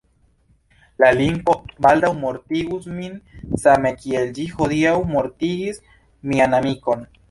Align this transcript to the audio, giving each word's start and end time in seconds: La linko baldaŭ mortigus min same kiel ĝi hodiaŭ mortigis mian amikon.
La 1.03 1.09
linko 1.17 1.55
baldaŭ 1.87 2.11
mortigus 2.23 2.89
min 2.97 3.21
same 3.67 3.95
kiel 4.03 4.35
ĝi 4.41 4.51
hodiaŭ 4.59 4.99
mortigis 5.17 5.83
mian 6.31 6.63
amikon. 6.63 7.11